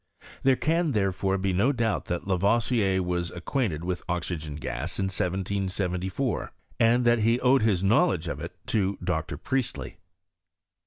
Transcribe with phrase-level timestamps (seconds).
[0.41, 5.03] There can, there fore, be no doubt that Lavoisier was acquainted with oxygen gas in
[5.03, 9.37] 1 774, and that he owed his know ledge of it to Dr.
[9.37, 9.97] Priestley.